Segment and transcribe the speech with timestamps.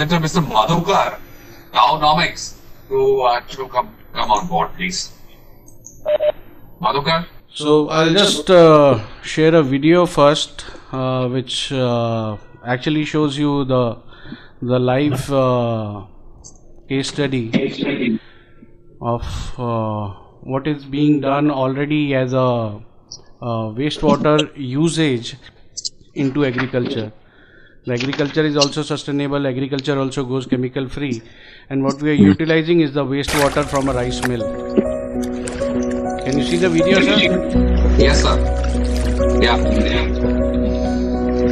[0.00, 0.42] presenter, Mr.
[0.46, 1.18] Madhukar,
[1.72, 2.56] Nomics,
[2.88, 5.12] to, uh, to come, come on board, please.
[6.80, 7.26] Madhukar?
[7.52, 13.98] So I'll just uh, share a video first, uh, which uh, actually shows you the
[14.62, 16.04] the live uh,
[16.88, 18.20] case study
[19.00, 19.22] of
[19.58, 20.08] uh,
[20.42, 25.36] what is being done already as a uh, wastewater usage
[26.14, 27.12] into agriculture.
[27.86, 29.46] The agriculture is also sustainable.
[29.46, 31.22] Agriculture also goes chemical free,
[31.70, 34.42] and what we are utilizing is the wastewater from a rice mill.
[36.24, 37.16] Can you see the video, sir?
[37.96, 38.36] Yes, sir.
[39.40, 39.56] Yeah.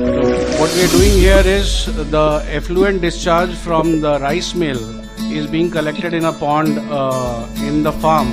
[0.05, 0.21] So
[0.61, 4.79] what we are doing here is the effluent discharge from the rice mill
[5.33, 8.29] is being collected in a pond uh, in the farm.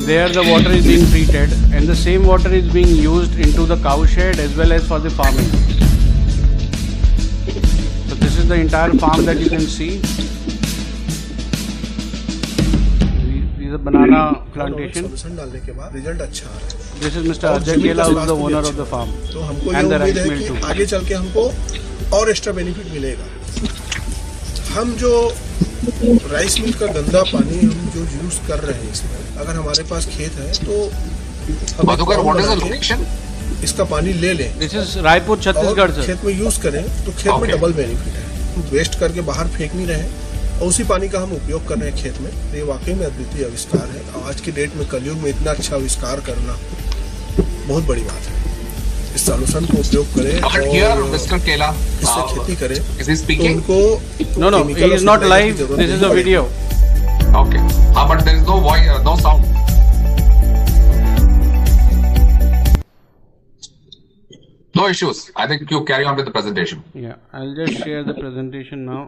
[0.00, 3.76] There the water is being treated and the same water is being used into the
[3.76, 5.48] cow shed as well as for the farming.
[8.44, 9.98] Is the entire farm that you can see.
[13.50, 14.18] This is a banana
[14.52, 15.04] plantation.
[15.04, 17.52] Solution डालने के बाद result अच्छा आ रहा है This is Mr.
[17.52, 20.16] Ajay Kela who is the owner of the farm तो हमको ये and the उम्मीद
[20.16, 20.64] rice है mill कि too.
[20.70, 21.44] आगे चल के हमको
[22.18, 23.28] और एक्स्ट्रा बेनिफिट मिलेगा
[24.74, 25.12] हम जो
[26.34, 30.06] राइस मिल का गंदा पानी हम जो यूज़ कर रहे हैं इसमें अगर हमारे पास
[30.16, 30.74] खेत है तो?
[33.64, 36.06] इसका पानी ले लें This is Raipur, Chhattisgarh, sir.
[36.06, 37.52] खेत में यूज़ करें तो खेत में Okay.
[37.56, 38.23] डबल बेनिफिट है
[38.58, 40.06] वेस्ट करके बाहर फेंक नहीं रहे
[40.60, 43.06] और उसी पानी का हम उपयोग कर रहे हैं खेत में तो ये वाकई में
[43.06, 46.56] अद्वितीय आविष्कार है और आज की डेट में कलयुग में इतना अच्छा आविष्कार करना
[47.68, 48.42] बहुत बड़ी बात है
[49.14, 50.50] इस सॉल्यूशन को उपयोग करें और
[52.02, 52.76] इससे uh, खेती करें
[53.14, 53.44] is तो?
[53.44, 54.00] उनको
[54.40, 55.46] No, no, chemical he और is not fertilizer live.
[55.46, 56.44] की ज़रूरत This is नहीं a पड़ेगी। video.
[57.34, 57.84] Okay.
[64.84, 65.30] No issues.
[65.36, 66.84] I think you carry on with the presentation.
[66.94, 69.02] Yeah, I'll just share the presentation now.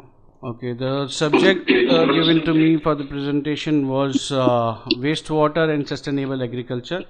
[0.51, 6.43] Okay, the subject uh, given to me for the presentation was uh, wastewater and sustainable
[6.43, 7.05] agriculture.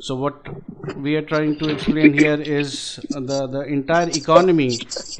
[0.00, 0.48] So what
[0.96, 4.70] we are trying to explain here is the the entire economy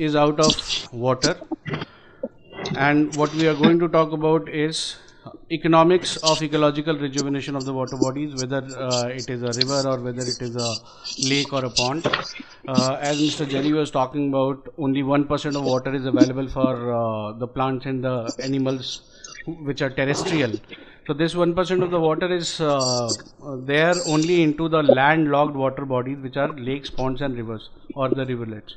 [0.06, 1.34] is out of water,
[2.88, 4.82] and what we are going to talk about is
[5.56, 9.98] economics of ecological rejuvenation of the water bodies, whether uh, it is a river or
[10.08, 10.70] whether it is a
[11.28, 12.08] lake or a pond.
[12.68, 13.48] Uh, as Mr.
[13.48, 18.04] Jerry was talking about, only 1% of water is available for uh, the plants and
[18.04, 19.02] the animals
[19.46, 20.52] which are terrestrial.
[21.06, 25.84] So this 1% of the water is uh, uh, there only into the landlocked water
[25.84, 28.76] bodies which are lakes, ponds and rivers or the rivulets.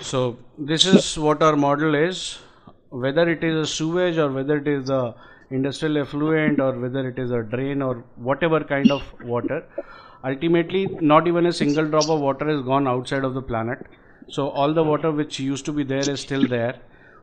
[0.00, 2.38] So this is what our model is.
[2.88, 5.14] Whether it is a sewage or whether it is a
[5.50, 9.66] industrial effluent or whether it is a drain or whatever kind of water,
[10.24, 13.86] ultimately not even a single drop of water has gone outside of the planet.
[14.28, 16.76] So all the water which used to be there is still there.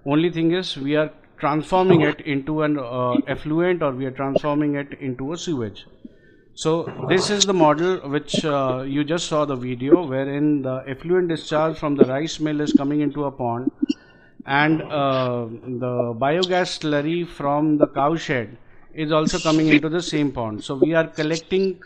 [0.06, 4.76] Only thing is we are transforming it into an uh, effluent or we are transforming
[4.76, 5.86] it into a sewage.
[6.56, 11.28] So this is the model which uh, you just saw the video wherein the effluent
[11.28, 13.72] discharge from the rice mill is coming into a pond
[14.48, 15.46] and uh,
[15.84, 18.58] the biogas slurry from the cow shed
[18.96, 20.64] is also coming into the same pond.
[20.64, 21.80] So we are collecting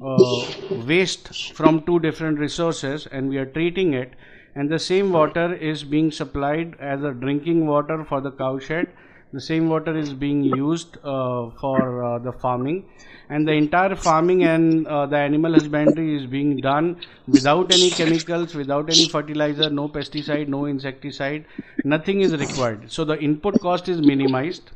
[0.00, 0.44] uh,
[0.86, 4.12] waste from two different resources and we are treating it.
[4.54, 8.88] And the same water is being supplied as a drinking water for the cow shed.
[9.32, 12.84] The same water is being used uh, for uh, the farming.
[13.28, 18.54] And the entire farming and uh, the animal husbandry is being done without any chemicals
[18.54, 21.46] without any fertilizer no pesticide no insecticide.
[21.82, 22.92] Nothing is required.
[22.92, 24.70] So the input cost is minimized.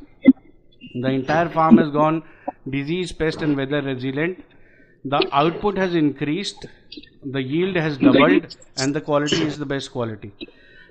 [0.95, 2.23] The entire farm has gone
[2.69, 4.43] disease pest and weather resilient
[5.03, 6.65] the output has increased
[7.23, 10.31] the yield has doubled and the quality is the best quality.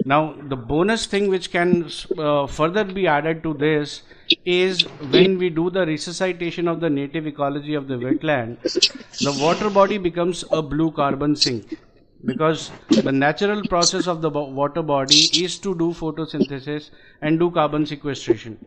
[0.05, 4.03] Now the bonus thing which can uh, further be added to this
[4.45, 8.63] is when we do the resuscitation of the native ecology of the wetland
[9.21, 11.79] the water body becomes a blue carbon sink
[12.25, 16.91] because the natural process of the water body is to do photosynthesis
[17.23, 18.59] and do carbon sequestration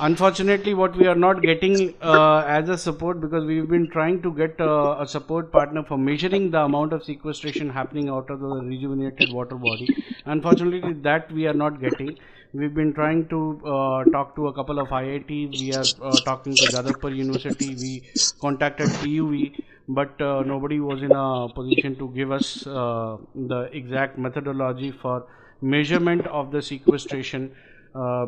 [0.00, 4.32] unfortunately what we are not getting uh, as a support because we've been trying to
[4.32, 8.46] get uh, a support partner for measuring the amount of sequestration happening out of the
[8.46, 9.88] rejuvenated water body.
[10.26, 12.16] Unfortunately that we are not getting.
[12.52, 16.54] We've been trying to uh, talk to a couple of IITs we are uh, talking
[16.54, 17.74] to Jadavpur University.
[17.74, 18.02] We
[18.40, 24.18] contacted TUV but uh, nobody was in a position to give us uh, the exact
[24.18, 25.26] methodology for
[25.60, 27.52] measurement of the sequestration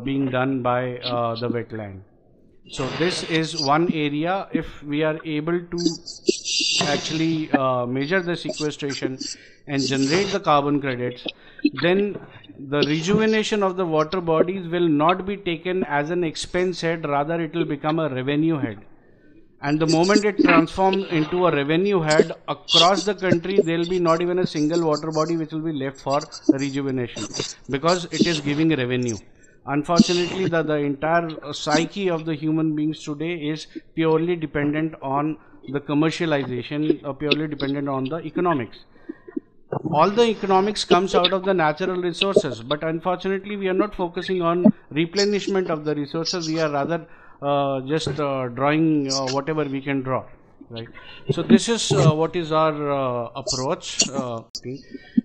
[0.03, 2.01] being done by uh, the wetland.
[2.69, 4.47] So this is one area.
[4.51, 5.77] If we are able to
[6.83, 9.17] actually uh, measure the sequestration
[9.67, 11.25] and generate the carbon credits,
[11.81, 12.19] then
[12.59, 17.39] the rejuvenation of the water bodies will not be taken as an expense head, rather
[17.41, 18.79] it will become a revenue head.
[19.61, 23.99] And the moment it transforms into a revenue head across the country, there will be
[23.99, 27.23] not even a single water body which will be left for rejuvenation
[27.69, 29.17] because it is giving revenue
[29.67, 35.37] unfortunately the, the entire uh, psyche of the human beings today is purely dependent on
[35.67, 38.85] the commercialization or purely dependent on the economics.
[39.91, 44.41] All the economics comes out of the natural resources but unfortunately we are not focusing
[44.41, 46.43] on replenishment of the resources.
[46.45, 47.07] We are rather
[47.41, 50.29] uh, just uh, drawing uh, whatever we can draw
[50.69, 50.87] right?
[51.31, 54.41] So this is uh, what is our uh, approach uh,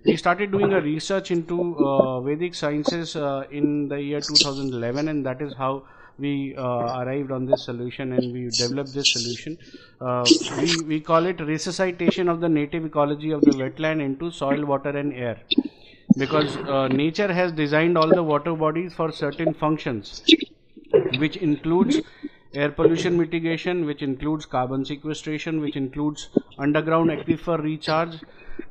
[0.05, 5.25] we started doing a research into uh, vedic sciences uh, in the year 2011 and
[5.25, 5.83] that is how
[6.19, 9.57] we uh, arrived on this solution and we developed this solution.
[10.59, 14.89] We, we call it resuscitation of the native ecology of the wetland into soil water
[14.89, 15.39] and air.
[16.17, 16.55] Because
[16.91, 20.21] nature has designed all the water bodies for certain functions
[21.17, 21.99] which includes
[22.53, 28.21] air pollution mitigation, which includes carbon sequestration, which includes underground aquifer recharge,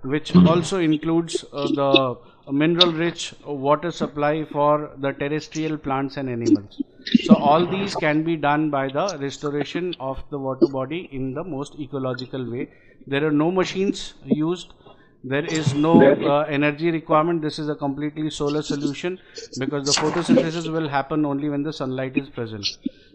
[0.03, 2.17] which also includes uh, the
[2.53, 6.83] mineral rich water supply for the terrestrial plants and animals.
[7.21, 11.45] So, all these can be done by the restoration of the water body in the
[11.45, 12.73] most ecological way.
[13.07, 14.75] There are no machines used
[15.25, 17.43] there is no uh, energy requirement.
[17.43, 19.19] This is a completely solar solution
[19.59, 22.67] because the photosynthesis will happen only when the sunlight is present.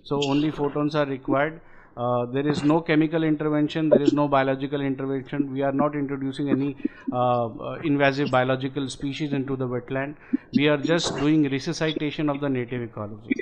[0.04, 1.60] So only photons are required.
[1.98, 3.90] Uh, there is no chemical intervention.
[3.90, 5.52] There is no biological intervention.
[5.52, 6.78] We are not introducing any
[7.12, 10.16] uh, uh, invasive biological species into the wetland.
[10.54, 13.36] We are just doing resuscitation of the native ecology.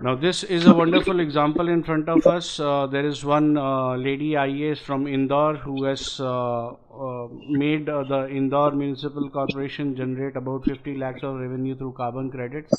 [0.00, 2.60] Now this is a wonderful example in front of us.
[2.60, 6.76] Uh, there is one uh, lady IAS from Indore who has uh, uh,
[7.48, 12.72] made uh, the Indore Municipal Corporation generate about 50 lakhs of revenue through carbon credits.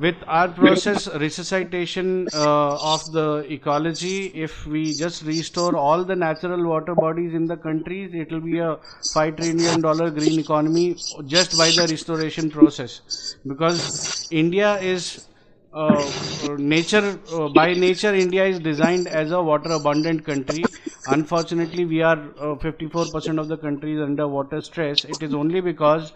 [0.00, 6.64] With our process resuscitation uh, of the ecology, if we just restore all the natural
[6.66, 8.78] water bodies in the countries, it will be a
[9.12, 13.00] five trillion dollar green economy just by the restoration process.
[13.46, 13.92] Because
[14.30, 15.28] India is
[15.72, 16.10] uh,
[16.58, 20.72] nature uh, by nature india is designed as a water abundant country
[21.08, 25.04] unfortunately we are uh, 54% of the country is under water stress.
[25.04, 26.12] It is only because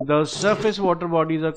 [0.00, 1.54] the surface water bodies are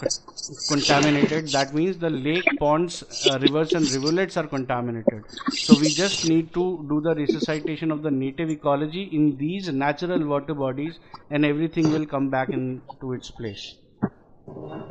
[0.68, 1.50] contaminated.
[1.50, 5.24] That means the lake ponds uh, rivers and rivulets are contaminated.
[5.50, 10.26] So we just need to do the resuscitation of the native ecology in these natural
[10.26, 11.00] water bodies
[11.32, 13.76] and everything will come back into its place.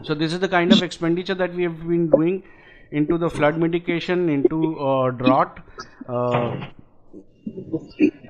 [0.03, 2.43] So this is the kind of expenditure that we have been doing
[2.91, 5.61] into the flood mitigation, into uh, drought,
[6.09, 6.67] uh,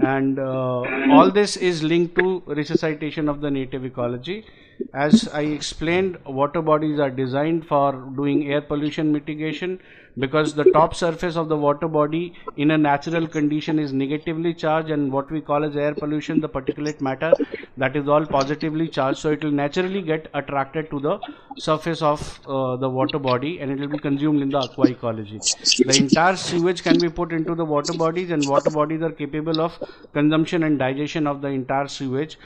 [0.01, 0.83] and uh,
[1.17, 4.45] all this is linked to resuscitation of the native ecology.
[4.93, 9.81] As I explained, water bodies are designed for doing air pollution mitigation
[10.19, 14.91] because the top surface of the water body in a natural condition is negatively charged
[14.91, 17.33] and what we call as air pollution the particulate matter
[17.77, 19.19] that is all positively charged.
[19.19, 21.19] So it will naturally get attracted to the
[21.57, 25.39] surface of uh, the water body and it will be consumed in the aqua ecology
[25.39, 29.61] the entire sewage can be put into the water bodies and water bodies are capable
[29.61, 29.79] of
[30.13, 32.39] consumption and digestion of the entire sewage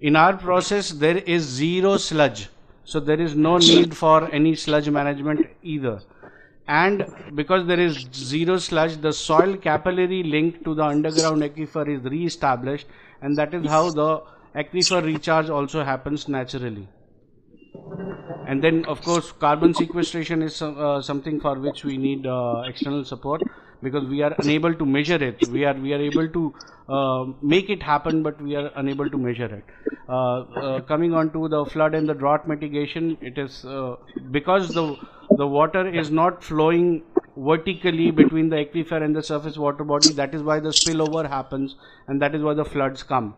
[0.00, 2.48] in our process there is zero sludge.
[2.84, 6.00] So there is no need for any sludge management either.
[6.68, 12.02] And because there is zero sludge the soil capillary link to the underground aquifer is
[12.04, 12.86] re-established
[13.22, 14.22] and that is how the
[14.54, 16.88] aquifer recharge also happens naturally.
[18.46, 23.04] And then of course carbon sequestration is uh, something for which we need uh, external
[23.04, 23.42] support
[23.82, 25.44] because we are unable to measure it.
[25.44, 26.54] We are we are able to
[26.88, 29.64] uh, make it happen but we are unable to measure it.
[30.08, 33.96] Uh, uh, coming on to the flood and the drought mitigation it is uh,
[34.30, 34.96] because the
[35.34, 37.02] the water is not flowing
[37.36, 41.74] vertically between the aquifer and the surface water body that is why the spillover happens
[42.06, 43.36] and that is why the floods come.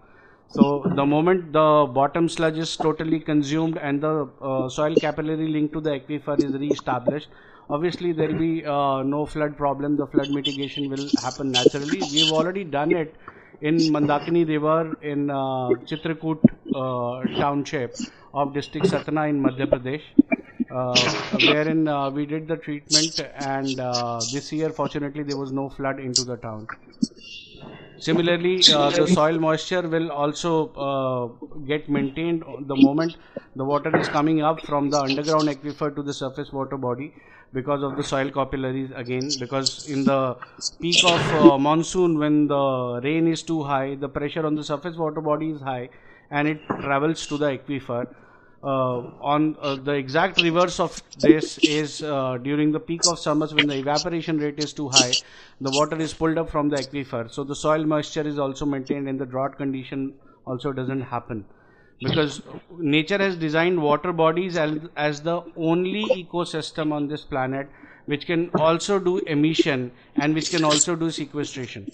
[0.49, 5.73] So the moment the bottom sludge is totally consumed and the uh, soil capillary link
[5.75, 7.29] to the aquifer is re-established,
[7.69, 9.97] obviously there will be uh, no flood problem.
[9.97, 12.05] The flood mitigation will happen naturally.
[12.05, 13.17] We've already done it
[13.61, 18.01] in Mandakini River in uh, Chitrakoot uh, township
[18.35, 20.03] of district Satna in Madhya Pradesh.
[20.71, 25.71] Uh, wherein uh, we did the treatment and uh, this year fortunately there was no
[25.71, 26.69] flood into the town
[28.01, 33.17] Similarly, uh, the soil moisture will also uh, get maintained the moment
[33.57, 37.15] the water is coming up from the underground aquifer to the surface water body
[37.53, 40.37] because of the soil capillaries again because in the
[40.81, 44.97] peak of uh, monsoon when the rain is too high the pressure on the surface
[44.97, 45.89] water body is high
[46.31, 48.07] and it travels to the aquifer
[48.63, 48.99] uh,
[49.33, 53.67] on uh, the exact reverse of this is uh, during the peak of summers when
[53.67, 55.17] the evaporation rate is too high
[55.61, 57.31] the water is pulled up from the aquifer.
[57.31, 61.47] So the soil moisture is also maintained and the drought condition also doesn't happen
[62.01, 62.41] because
[62.71, 67.71] nature has designed water bodies as, as the only ecosystem on this planet
[68.07, 71.89] which can also do emission and which can also do sequestration.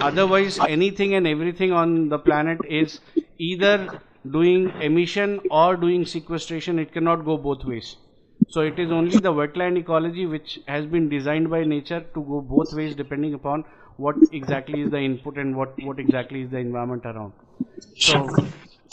[0.00, 3.00] Otherwise anything and everything on the planet is
[3.38, 6.78] either doing emission or doing sequestration.
[6.78, 7.96] It cannot go both ways.
[8.48, 12.40] So it is only the wetland ecology which has been designed by nature to go
[12.40, 13.64] both ways depending upon
[13.96, 17.32] what exactly is the input and what what exactly is the environment around.
[17.94, 18.36] So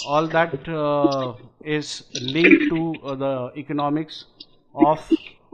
[0.05, 4.25] all that uh, is linked to uh, the economics
[4.73, 4.99] of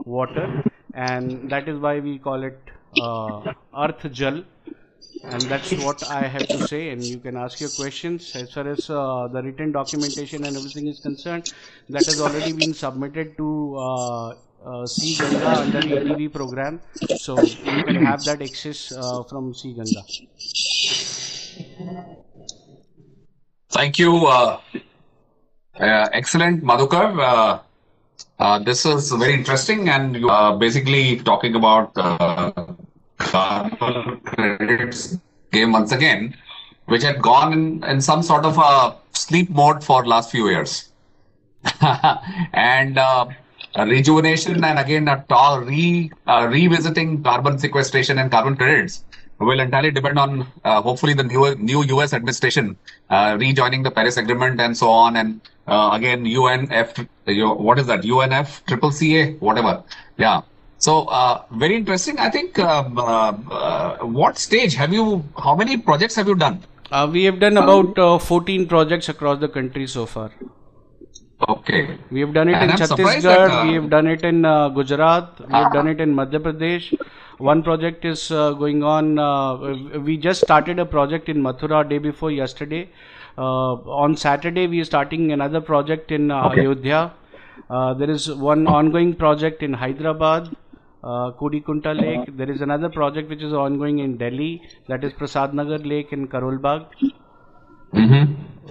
[0.04, 0.62] water
[0.94, 2.58] and that is why we call it
[3.00, 4.44] uh, arth jal
[5.24, 6.90] and that's what I have to say.
[6.90, 10.86] And you can ask your questions as far as uh, the written documentation and everything
[10.86, 11.44] is concerned.
[11.88, 14.28] That has already been submitted to uh,
[14.64, 16.80] uh, C Ganga under EDV program,
[17.14, 20.04] so you can have that access uh, from C Ganga.
[23.74, 24.26] Thank you.
[24.26, 24.60] Uh,
[25.80, 27.18] uh, excellent, Madhukar.
[27.20, 27.58] Uh,
[28.38, 32.52] uh, this is very interesting, and you are basically talking about uh,
[33.18, 35.18] carbon credits
[35.50, 36.36] game once again,
[36.84, 40.92] which had gone in, in some sort of a sleep mode for last few years.
[42.52, 43.26] and uh,
[43.76, 49.04] rejuvenation and again a tall re, revisiting carbon sequestration and carbon credits
[49.38, 52.76] will entirely depend on uh, hopefully the new new US administration
[53.10, 57.06] uh, rejoining the Paris Agreement and so on and uh, again UNF
[57.66, 58.02] what is that?
[58.02, 59.82] UNF triple CA whatever.
[60.16, 60.42] Yeah.
[60.78, 62.18] So uh, very interesting.
[62.18, 66.62] I think um, uh, uh, what stage have you how many projects have you done?
[66.90, 70.30] Uh, we have done about uh, 14 projects across the country so far.
[71.48, 71.98] okay.
[72.10, 74.68] We have done it And in I'm Chhattisgarh, that, we have done it in uh,
[74.68, 76.94] Gujarat, we have done it in Madhya Pradesh.
[77.38, 79.18] One project is uh, going on.
[79.18, 82.88] Uh, we just started a project in Mathura day before yesterday.
[83.36, 86.60] Uh, on Saturday, we are starting another project in uh, Okay.
[86.60, 87.12] Ayodhya.
[87.70, 90.54] Uh, there is one ongoing project in Hyderabad,
[91.02, 92.36] uh, Kudikunta Lake.
[92.36, 96.26] There is another project which is ongoing in Delhi, that is Prasad Nagar Lake in
[96.28, 96.86] Karol Bagh.
[97.92, 98.24] hmm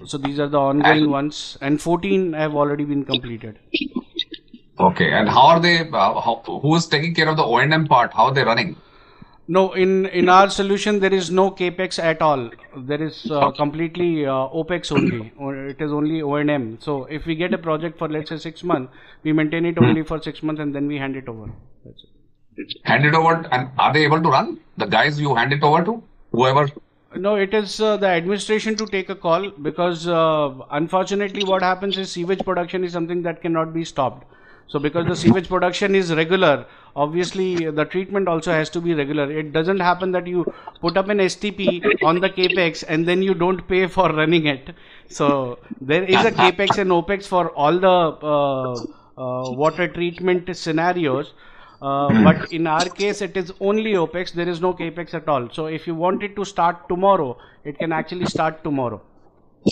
[0.05, 3.60] So these are the ongoing ones, and 14 have already been completed.
[4.80, 8.13] Okay and how are they uh, how, who is taking care of the O&M part
[8.13, 8.75] how are they running
[9.48, 12.50] No, in in our solution there is no capex at all.
[12.89, 16.77] There is uh, completely uh, opex only, or it is only O and M.
[16.86, 20.03] So if we get a project for let's say six months, we maintain it only
[20.03, 21.50] for six months and then we hand it over.
[21.84, 22.10] That's it.
[22.84, 25.84] hand it over and are they able to run the guys you hand it over
[25.84, 26.01] to
[26.32, 26.68] whoever
[27.15, 31.98] No, it is uh, the administration to take a call because uh, unfortunately what happens
[31.98, 34.25] is sewage production is something that cannot be stopped.
[34.67, 36.65] So because the sewage production is regular,
[36.96, 39.32] obviously the treatment also has to be regular.
[39.32, 40.51] It doesn't happen that you
[40.82, 44.74] put up an STP on the capex and then you don't pay for running it.
[45.10, 48.74] So there is a capex and opex for all the uh,
[49.22, 51.34] uh, water treatment scenarios.
[51.82, 54.32] Uh, but in our case, it is only OPEX.
[54.32, 55.50] There is no CAPEX at all.
[55.51, 59.01] So if you want it to start tomorrow, it can actually start tomorrow.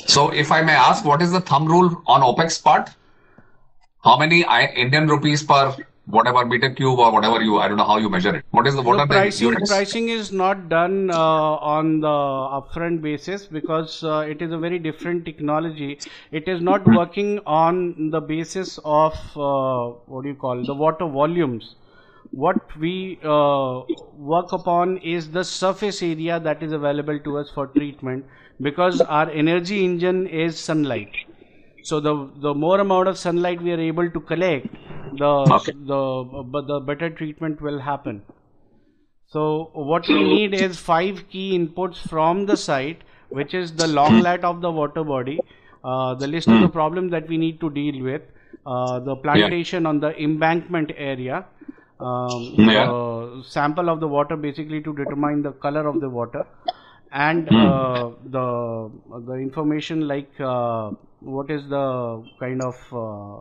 [0.07, 2.89] so if i may ask what is the thumb rule on opex part
[4.03, 7.85] how many I, indian rupees per whatever meter cube or whatever you i don't know
[7.85, 10.31] how you measure it what is the what The are the pricing, units pricing is
[10.31, 15.99] not done uh, on the upfront basis because uh, it is a very different technology.
[16.31, 21.07] It is not working on the basis of uh, what do you call the water
[21.07, 21.75] volumes.
[22.31, 23.81] What we uh,
[24.17, 28.25] work upon is the surface area that is available to us for treatment
[28.61, 31.15] because our energy engine is sunlight.
[31.83, 34.77] So the the more amount of sunlight we are able to collect,
[35.11, 35.73] the Okay.
[35.91, 38.23] the but the better treatment will happen.
[39.27, 44.19] So what we need is five key inputs from the site, which is the long
[44.19, 45.45] lat of the water body,
[45.83, 48.21] uh, the list of the problems that we need to deal with,
[48.65, 51.45] uh, the plantation on the embankment area,
[51.99, 52.71] um, Yeah.
[52.71, 56.45] the sample of the water basically to determine the color of the water,
[57.11, 58.91] and uh, the
[59.25, 63.37] the information like uh, what is the kind of uh,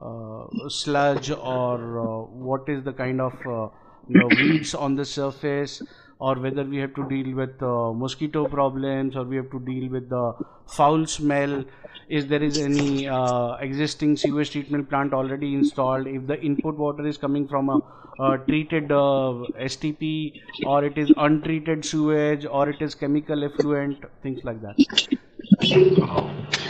[0.00, 3.68] uh, sludge or uh, what is the kind of uh,
[4.08, 5.82] you know, weeds on the surface
[6.18, 9.88] or whether we have to deal with uh, mosquito problems or we have to deal
[9.90, 10.32] with the
[10.66, 11.64] foul smell
[12.08, 17.06] is there is any uh, existing sewage treatment plant already installed if the input water
[17.06, 17.80] is coming from a,
[18.20, 19.32] uh treated uh,
[19.68, 24.76] stp or it is untreated sewage or it is chemical effluent things like that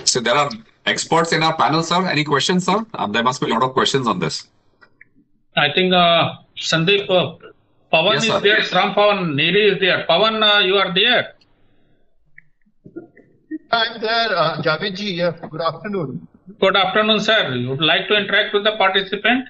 [0.05, 0.51] So there are
[0.87, 2.07] experts in our panel, sir.
[2.07, 2.85] Any questions, sir?
[2.95, 4.47] Um, there must be a lot of questions on this.
[5.57, 7.37] I think uh, Sandeep, uh,
[7.95, 8.41] Pawan Yes, is sir.
[8.41, 10.05] there, Ram Pawan, NEERI is there.
[10.09, 11.35] Pawan, uh, you are there.
[13.71, 15.17] I'm there, uh, Javedji.
[15.17, 16.27] Yeah, good afternoon.
[16.61, 17.55] Good afternoon, sir.
[17.55, 19.49] You would like to interact with the participant?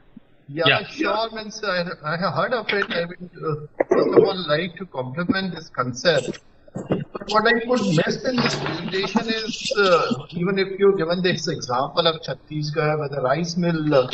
[0.48, 0.84] Yeah, Yeah.
[0.86, 1.30] sure.
[1.32, 2.86] Means I, I have heard of it.
[2.90, 3.54] I would uh,
[3.88, 6.38] first of all like to compliment this concept.
[6.74, 11.48] But what I could miss in this presentation is uh, even if you given this
[11.48, 14.08] example of Chhattisgarh, where the rice mill, uh,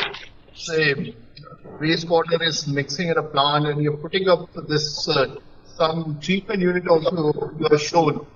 [0.55, 1.15] say,
[1.81, 5.37] wastewater is mixing in a plant, and you're putting up this uh,
[5.77, 8.27] some treatment unit also you have shown.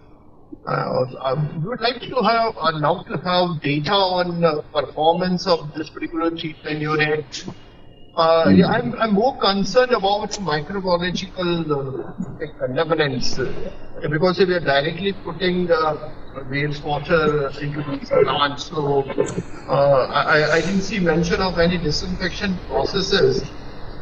[0.66, 5.46] Uh, um, we would like to have, uh, now to have data on uh, performance
[5.46, 7.44] of this particular treatment unit.
[8.16, 15.12] Uh, yeah, I'm, I'm more concerned about microbiological uh, contaminants uh, because if are directly
[15.24, 19.02] putting uh, wastewater into these plants, so
[19.68, 23.44] uh, I, I didn't see mention of any disinfection processes.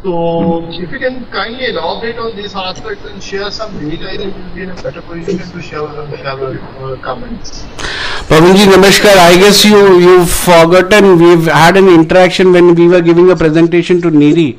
[0.02, 4.34] So if you can kindly elaborate on these aspects and share some data, I think
[4.34, 5.86] we'll be in a better position to share,
[6.16, 7.62] share our uh, comments.
[8.26, 9.14] Pavanji, Namaskar.
[9.16, 14.02] I guess you you've forgotten we've had an interaction when we were giving a presentation
[14.02, 14.58] to NEERI.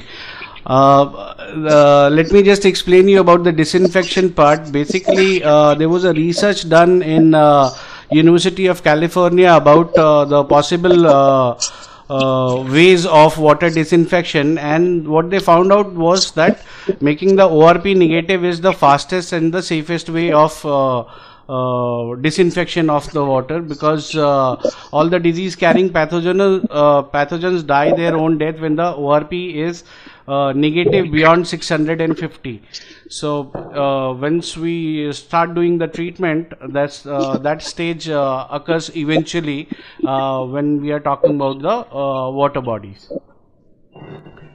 [0.66, 4.72] Uh, uh, let me just explain you about the disinfection part.
[4.72, 7.70] Basically, uh, there was a research done in uh,
[8.12, 15.40] University of California about uh, the possible uh, ways of water disinfection, and what they
[15.40, 16.64] found out was that
[17.02, 21.04] making the ORP negative is the fastest and the safest way of uh,
[21.50, 26.66] uh, disinfection of the water because all the disease carrying pathogen
[27.12, 29.84] pathogens die their own death when the ORP is
[30.28, 32.62] uh, negative beyond 650
[33.10, 33.32] so
[33.74, 39.70] uh, once we start doing the treatment that's uh, that stage uh, occurs eventually
[40.06, 43.12] uh, when we are talking about the uh, water bodies.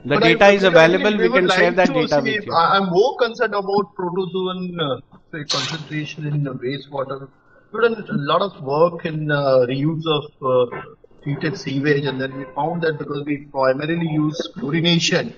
[0.05, 1.17] The But I- data is available.
[1.17, 2.53] we would can share like that data see- with you.
[2.53, 5.01] I- I'm more concerned about protozoan uh,
[5.33, 7.29] say concentration in the wastewater.
[7.73, 10.83] We've done a lot of work in uh, reuse of uh,
[11.23, 15.35] treated sewage, and then we found that because we primarily use chlorination,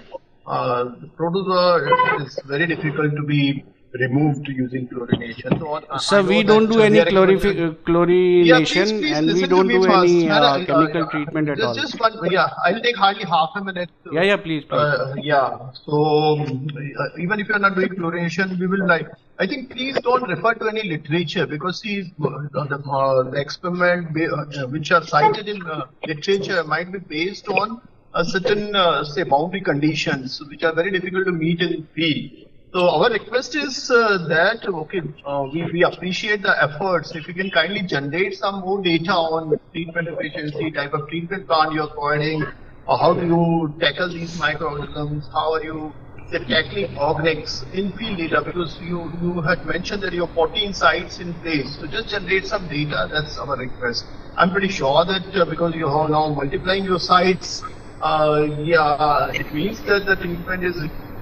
[0.46, 0.84] uh,
[1.16, 5.58] protozoa is very difficult to be removed using chlorination.
[5.58, 9.68] So on- Sir, we don't do any chlorifi- chlorination yeah, please, please and we don't
[9.68, 10.10] do first.
[10.12, 11.74] any uh, chemical uh, treatment at just, all.
[11.74, 13.90] Just one, yeah, I'll take hardly half a minute.
[14.12, 14.76] Yeah, yeah, please, please.
[14.78, 15.70] Uh, yeah.
[15.84, 19.08] So uh, even if you're not doing chlorination, we will like.
[19.38, 24.12] I think please don't refer to any literature because see, uh, the, uh, the experiment
[24.12, 27.80] ba- uh, which are cited in uh, literature might be based on
[28.24, 32.30] certain uh, say boundary conditions which are very difficult to meet in field.
[32.72, 37.14] So our request is uh, that okay, uh, we, we appreciate the efforts.
[37.14, 41.72] If you can kindly generate some more data on treatment efficiency, type of treatment plant
[41.72, 42.44] you're providing,
[42.86, 45.28] how do you tackle these microorganisms?
[45.32, 45.92] How are you
[46.30, 48.42] say, tackling organics in field data?
[48.44, 51.76] Because you you had mentioned that you have 14 sites in place.
[51.78, 53.08] So just generate some data.
[53.10, 54.04] That's our request.
[54.36, 57.62] I'm pretty sure that uh, because you are now multiplying your sites,
[58.02, 60.76] uh, yeah, it means that the treatment is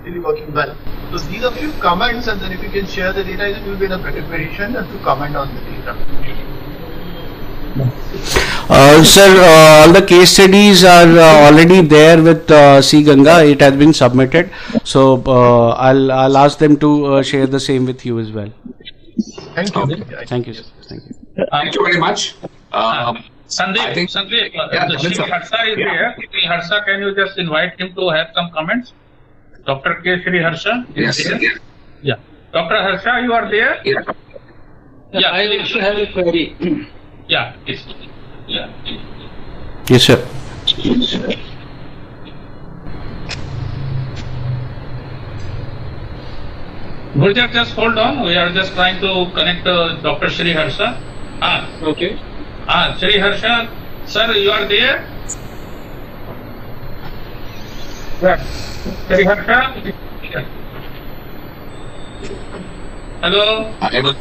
[0.04, 0.76] really working well.
[1.10, 3.78] So these are few comments, and then if you can share the data, then you'll
[3.78, 5.96] be in a better position to comment on the data.
[8.70, 13.44] Uh, sir, uh, all the case studies are uh, already there with uh, C Ganga.
[13.44, 14.50] It has been submitted,
[14.84, 18.50] so uh, I'll I'll ask them to uh, share the same with you as well.
[19.54, 20.04] Thank you.
[20.26, 20.64] Thank you, sir.
[20.88, 21.46] Thank you.
[21.50, 22.34] Thank you very much.
[22.72, 25.16] Um, Sandeep, I think- Sandeep, uh, Yeah, the Shri.
[25.16, 25.90] Harsha is Yeah.
[25.90, 26.14] here.
[26.30, 28.92] Shri Harsha, can you just invite him to have some comments?
[29.66, 29.94] Dr.
[30.04, 30.22] K.
[30.22, 31.40] Shri Harsha is yes.
[31.40, 31.58] here.
[32.02, 32.16] Yeah.
[32.52, 32.76] Dr.
[32.86, 33.80] Harsha, you are there?
[33.84, 34.02] Yeah.
[35.12, 35.60] Yeah, I please.
[35.62, 36.46] also have a query.
[37.26, 37.84] Yeah, please.
[38.46, 38.68] Yeah.
[39.88, 40.18] Yes, sir.
[47.14, 48.24] Gurjar, just hold on.
[48.24, 50.28] We are just trying to connect uh, Dr.
[50.30, 51.00] Shri Harsha.
[51.40, 52.18] Ah, Okay.
[52.68, 53.70] Ah, Shri Harsha,
[54.06, 55.04] sir, you are there?
[58.20, 58.40] Yes.
[59.08, 59.58] Shri Harsha?
[60.32, 60.44] Yeah.
[63.22, 63.74] Hello?
[63.80, 64.14] I will-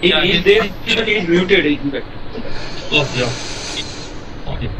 [0.00, 2.06] He Yeah, is he- there, but he is muted in fact.
[2.92, 3.28] Okay.
[4.54, 4.70] Okay.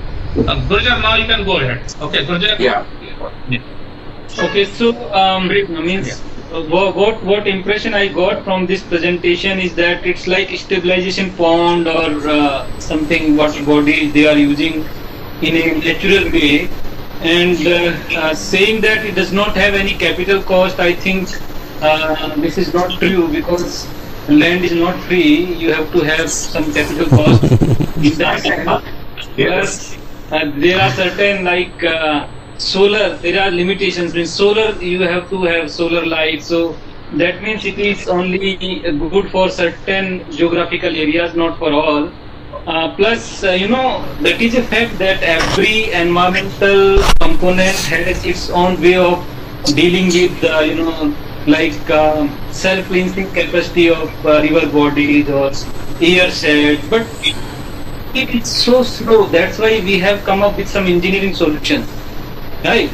[0.47, 1.87] Uh, Gurjar, now you can go ahead.
[2.01, 2.59] Okay, Gurjar?
[2.59, 2.85] yeah.
[3.49, 3.59] Yeah.
[4.47, 10.07] Okay, so um, means wha- what what impression I got from this presentation is that
[10.07, 14.89] it's like stabilization pond or uh, something what body they are using
[15.41, 16.77] in a natural way,
[17.21, 20.79] and uh, uh, saying that it does not have any capital cost.
[20.81, 21.31] I think
[21.81, 23.95] uh, this is not true because
[24.29, 25.55] land is not free.
[25.63, 27.43] You have to have some capital cost
[28.03, 28.45] in that.
[29.37, 29.99] Plus,
[30.31, 33.17] uh, there are certain like uh, solar.
[33.17, 34.15] There are limitations.
[34.15, 36.43] Means solar, you have to have solar light.
[36.43, 36.77] So
[37.13, 38.57] that means it is only
[39.13, 42.13] good for certain geographical areas, not for all.
[42.67, 48.49] Uh, plus, uh, you know, that is a fact that every environmental component has its
[48.51, 49.23] own way of
[49.75, 51.15] dealing with, uh, you know,
[51.47, 55.51] like um self-cleansing capacity of uh, river bodies or
[56.01, 56.81] air shed.
[56.89, 57.07] But
[58.15, 59.27] it is so slow.
[59.27, 61.87] That's why we have come up with some engineering solutions,
[62.65, 62.91] right?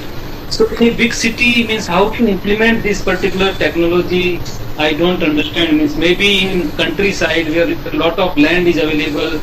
[0.51, 4.41] So in a big city means how to implement this particular technology.
[4.79, 5.79] I don't understand.
[5.79, 9.39] Means maybe in countryside where a lot of land is available,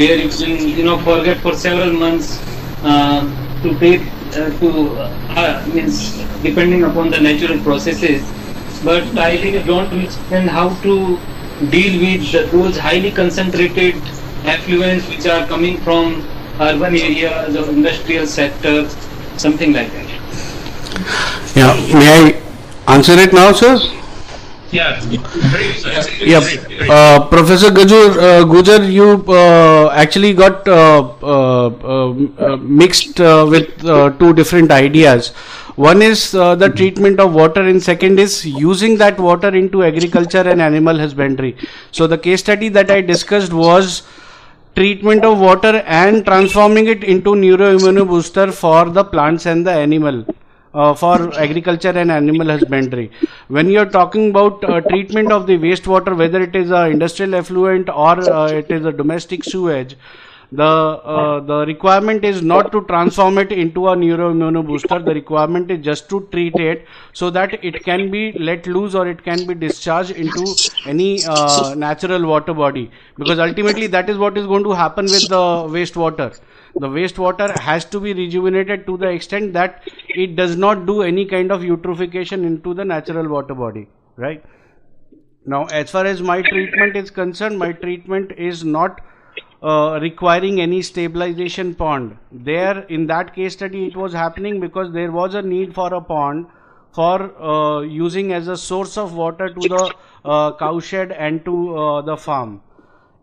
[0.00, 2.40] where you can you know forget for several months
[2.82, 3.22] uh,
[3.62, 4.02] to take
[4.36, 4.70] uh, to
[5.42, 8.22] uh, means depending upon the natural processes.
[8.84, 11.18] But I really don't understand how to
[11.70, 13.94] deal with those highly concentrated
[14.54, 16.28] effluents which are coming from
[16.60, 18.94] urban areas or industrial sectors,
[19.42, 20.08] something like that.
[21.54, 23.74] Yeah, may I answer it now, sir?
[24.70, 25.00] Yeah.
[26.20, 26.90] Yeah, Great, great.
[26.90, 33.84] uh, Professor Gajur, uh, Gujar, you uh, actually got uh, uh, uh, mixed uh, with
[33.84, 35.28] uh, two different ideas.
[35.76, 40.46] One is uh, the treatment of water, and second is using that water into agriculture
[40.54, 41.56] and animal husbandry.
[41.90, 44.02] So the case study that I discussed was
[44.74, 50.24] treatment of water and transforming it into neuroimmunobooster for the plants and the animal
[50.74, 53.10] uh, for agriculture and animal husbandry.
[53.48, 57.88] When you're talking about uh, treatment of the wastewater whether it is a industrial effluent
[57.90, 59.96] or uh, it is a domestic sewage
[60.60, 65.82] the uh, the requirement is not to transform it into a neuroimmunobooster the requirement is
[65.82, 69.54] just to treat it so that it can be let loose or it can be
[69.54, 70.44] discharged into
[70.86, 72.90] any uh, natural water body.
[73.16, 75.44] Because ultimately that is what is going to happen with the
[75.76, 76.38] wastewater.
[76.74, 81.24] The wastewater has to be rejuvenated to the extent that it does not do any
[81.24, 84.44] kind of eutrophication into the natural water body right?
[85.46, 89.00] Now as far as my treatment is concerned my treatment is not
[89.62, 92.16] uh, requiring any stabilization pond.
[92.32, 96.00] There in that case study it was happening because there was a need for a
[96.00, 96.46] pond
[96.92, 99.94] for uh, using as a source of water to the
[100.24, 102.60] uh, cowshed and to uh, the farm.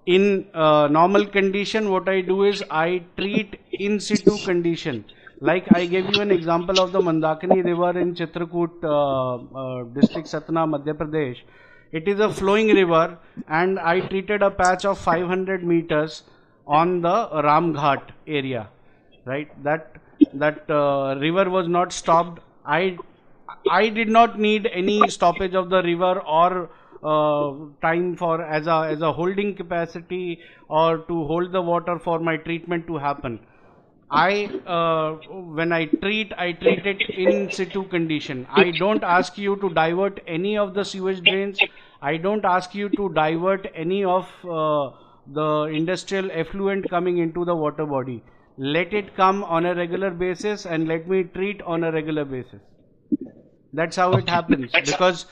[0.05, 5.05] In uh, normal condition what i do is i treat in situ condition.
[5.41, 10.65] Like i gave you an example of the mandakini river in chitrakoot uh, district satna
[10.75, 11.43] madhya pradesh
[11.91, 16.23] it is a flowing river and i treated a patch of 500 meters
[16.67, 18.69] on the Ramghat area
[19.25, 19.95] right that
[20.33, 22.97] that uh, river was not stopped i
[23.69, 26.69] i did not need any stoppage of the river or
[27.03, 32.19] uh, time for as a as a holding capacity or to hold the water for
[32.19, 33.39] my treatment to happen
[34.11, 35.11] I uh,
[35.59, 38.47] when I treat, I treat it in situ condition.
[38.49, 41.59] I don't ask you to divert any of the sewage drains.
[42.01, 44.91] I don't ask you to divert any of uh,
[45.27, 48.23] the industrial effluent coming into the water body.
[48.57, 52.61] Let it come on a regular basis and let me treat on a regular basis.
[53.73, 55.25] That's how it happens because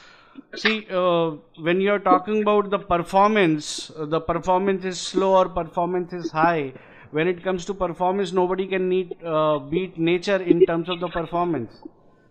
[0.56, 6.14] see uh, when you're talking about the performance, uh, the performance is slow or performance
[6.14, 6.74] is high
[7.12, 11.08] when it comes to performance nobody can need, uh, beat nature in terms of the
[11.08, 11.72] performance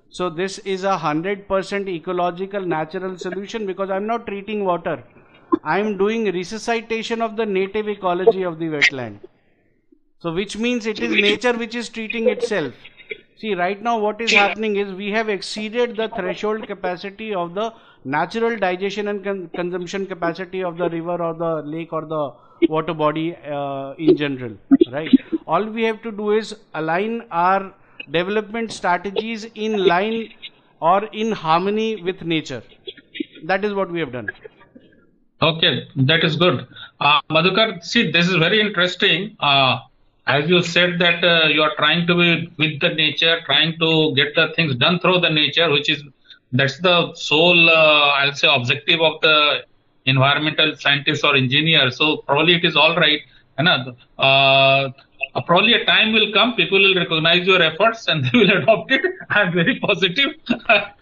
[0.08, 5.04] so this is a 100% ecological natural solution because i'm not treating water.
[5.62, 9.20] I'm doing resuscitation of the native ecology of the wetland.
[10.18, 12.74] So which means it is nature which is treating itself.
[13.36, 17.72] See right now what is happening is we have exceeded the threshold capacity of the
[18.04, 22.32] natural digestion and con- consumption capacity of the river or the lake or the
[22.66, 24.56] water body uh, in general
[24.92, 25.12] right?
[25.46, 27.74] All we have to do is align our
[28.10, 30.32] development strategies in line
[30.80, 32.62] or in harmony with nature
[33.44, 34.28] that is what we have done
[35.42, 36.66] Okay, that is good.
[36.98, 39.36] Uh, Madhukar, see, this is very interesting.
[39.38, 39.80] Uh,
[40.26, 44.14] as you said that uh, you are trying to be with the nature, trying to
[44.14, 46.02] get the things done through the nature, which is
[46.52, 49.64] that's the sole, uh, I'll say, objective of the
[50.06, 51.90] environmental scientist or engineer.
[51.90, 53.20] So probably it is all right.
[53.58, 53.94] ना?
[54.18, 54.90] Uh,
[55.36, 58.90] uh, probably a time will come people will recognize your efforts and they will adopt
[58.92, 59.02] it.
[59.30, 60.30] I'm very positive.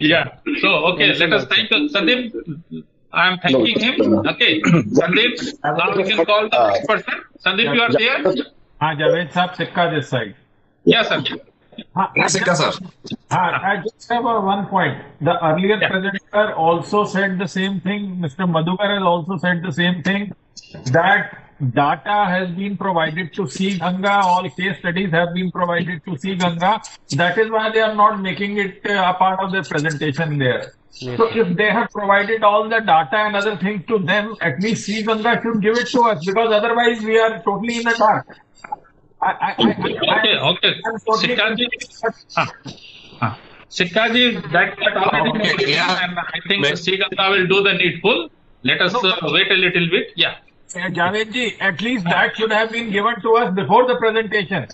[0.00, 0.38] Yeah.
[0.60, 4.10] So okay Thank let us thank sandeep i'm thanking no, him.
[4.10, 4.30] no.
[4.32, 4.60] okay.
[4.98, 7.14] Sandeep now we can call the next person.
[7.44, 8.44] Sandeep you are there?
[8.80, 10.34] Ah, Javed Saab, Sikka this side.
[10.84, 11.36] Yes, yeah, sir.
[12.28, 12.72] Sikka, sir.
[13.30, 14.98] I just have a one point.
[15.20, 15.88] The earlier Yeah.
[15.88, 18.16] presenter also said the same thing.
[18.24, 18.48] Mr.
[18.56, 20.32] Madhukar has also said the same thing.
[20.86, 21.38] That
[21.74, 24.14] data has been provided to C Ganga.
[24.32, 26.80] All case studies have been provided to C Ganga.
[27.22, 30.72] That is why they are not making it uh, a part of the presentation there.
[30.90, 34.84] So if they have provided all the data and other things to them, at least
[34.86, 38.26] C Ganga should give it to us because otherwise we are totally in the dark.
[39.22, 40.72] I, I, I, I, Okay, okay.
[40.86, 41.66] I'm totally Sikkaji,
[42.36, 42.52] ah,
[43.22, 43.38] ah.
[43.70, 46.04] Sikkaji, that, that already Okay, yeah.
[46.04, 48.28] and I think But- Srikanta will do the needful.
[48.64, 50.08] Let us uh, wait a little bit.
[50.16, 50.36] Yeah.
[50.74, 54.66] Uh, Javed ji, at least that should have been given to us before the presentation,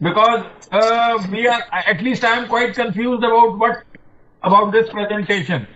[0.00, 1.62] because uh, we are.
[1.72, 3.84] At least I am quite confused about what
[4.42, 5.66] about this presentation.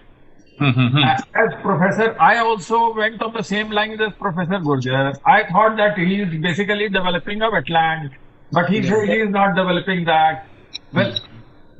[0.60, 0.98] Mm-hmm.
[0.98, 5.16] As, as Professor, I also went on the same lines as Professor Gurjar.
[5.24, 8.10] I thought that he is basically developing a wetland,
[8.52, 10.46] but he said he is not developing that.
[10.92, 11.14] Well,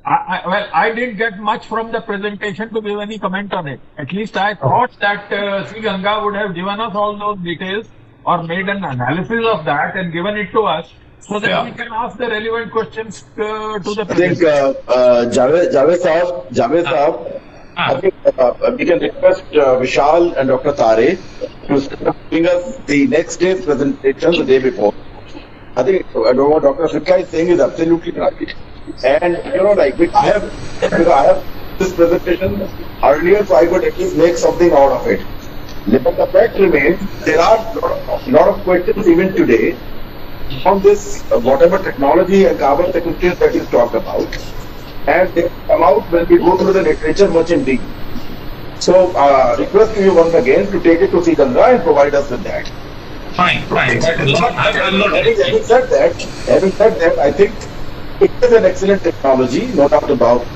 [0.07, 3.69] I, I, well, I didn't get much from the presentation to give any comment on
[3.69, 3.81] it.
[3.99, 7.87] At least I thought that uh, Sri Ganga would have given us all those details
[8.25, 10.90] or made an analysis of that and given it to us
[11.21, 11.64] so that Yeah.
[11.64, 15.99] we can ask the relevant questions uh, to the I think uh, uh, Javed, Javed
[15.99, 17.40] Saab, Javed Saab,
[17.76, 17.94] Ah.
[17.94, 20.72] I think uh, we can request uh, Vishal and Dr.
[20.72, 21.16] Tare
[21.68, 24.92] to bring us the next day's presentation the day before.
[25.76, 26.88] I think I don't what Dr.
[26.88, 28.54] Sikka is saying is absolutely right.
[29.04, 31.44] And you know, like I have, because I have
[31.78, 32.68] this presentation
[33.02, 35.26] earlier, so I could at least make something out of it.
[35.87, 39.80] But the fact remains, there are a lot of, lot of questions even today
[40.64, 44.37] on this, uh, whatever technology and carbon sequestration that is talked about,
[45.07, 47.81] and they come out when we go through the literature much in deep.
[48.79, 52.43] So, uh, requesting you once again to take it to Sikandra and provide us with
[52.45, 52.67] that.
[53.35, 54.01] Fine, fine.
[54.01, 57.55] That is not, I'm, I'm not having, having said that, having said that, I think
[58.21, 60.47] it is an excellent technology, no doubt about.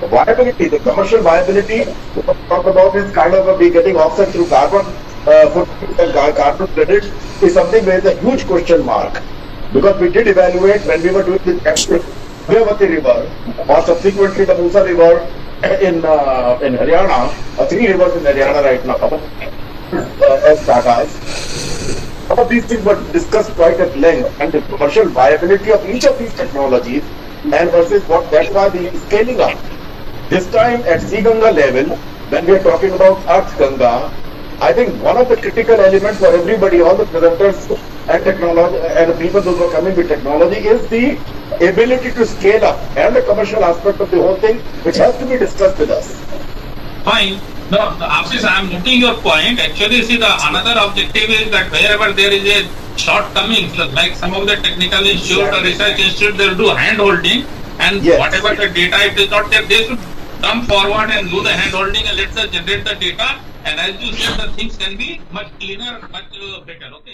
[0.00, 1.84] The viability, the commercial viability,
[2.14, 4.84] what we talk about is kind of a, be getting offset through carbon
[5.26, 7.06] uh, footprint and carbon credits
[7.42, 9.22] is something where there's a huge question mark.
[9.72, 13.30] Because we did evaluate when we were doing the Vyavati River
[13.68, 15.26] or subsequently the Musa River
[15.80, 18.96] in uh, in Haryana, uh, three rivers in Haryana right now
[19.92, 21.10] uh, as Tatas.
[22.28, 26.04] Some of these things were discussed quite at length and the commercial viability of each
[26.04, 27.04] of these technologies
[27.44, 29.58] and versus what that's why the scaling up.
[30.28, 31.96] This time at Ganga level,
[32.30, 34.10] when we are talking about Arth Ganga,
[34.60, 37.58] I think one of the critical elements for everybody, all the presenters
[38.08, 41.18] and technology and the people who are coming with technology is the
[41.56, 45.26] ability to scale up and the commercial aspect of the whole thing, which has to
[45.26, 46.20] be discussed with us.
[47.04, 47.40] Fine.
[47.70, 49.58] No, Ashish, I'm getting your point.
[49.58, 54.46] Actually, see, the another objective is that wherever there is a shortcomings, like some of
[54.46, 57.46] the technical institute or research institute, they'll do hand holding
[57.78, 58.18] and Yes.
[58.20, 59.98] whatever the data, if it is not there, they should
[60.42, 63.40] come forward and do the hand holding and let us generate the data.
[63.64, 66.86] And as you said, the things can be much cleaner, much uh, better.
[66.96, 67.10] Okay.